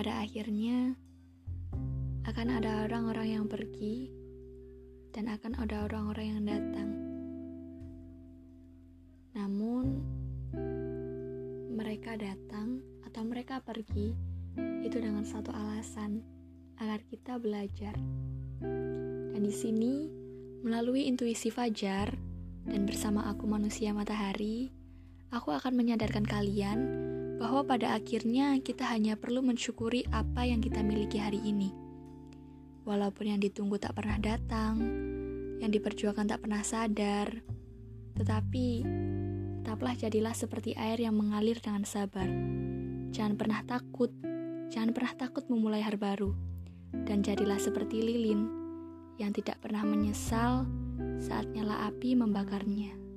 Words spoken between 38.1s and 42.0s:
tetapi tetaplah jadilah seperti air yang mengalir dengan